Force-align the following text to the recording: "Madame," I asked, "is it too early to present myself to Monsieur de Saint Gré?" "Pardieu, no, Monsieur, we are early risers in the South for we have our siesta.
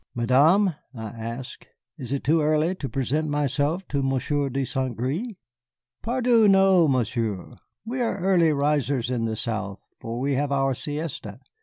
"Madame," 0.15 0.73
I 0.95 1.09
asked, 1.09 1.67
"is 1.95 2.11
it 2.11 2.23
too 2.23 2.41
early 2.41 2.73
to 2.73 2.89
present 2.89 3.29
myself 3.29 3.87
to 3.89 4.01
Monsieur 4.01 4.49
de 4.49 4.65
Saint 4.65 4.97
Gré?" 4.97 5.37
"Pardieu, 6.01 6.47
no, 6.47 6.87
Monsieur, 6.87 7.53
we 7.85 8.01
are 8.01 8.17
early 8.17 8.51
risers 8.51 9.11
in 9.11 9.25
the 9.25 9.35
South 9.35 9.85
for 9.99 10.19
we 10.19 10.33
have 10.33 10.51
our 10.51 10.73
siesta. 10.73 11.39